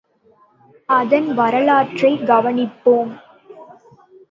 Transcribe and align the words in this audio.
அதன் 0.89 1.33
வரலாற்றைக் 1.33 2.21
கவனிப்போம். 2.21 3.11